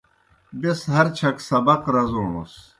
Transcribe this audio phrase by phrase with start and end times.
[0.61, 2.53] بیْس ہر چھک سبق رزوݨَس۔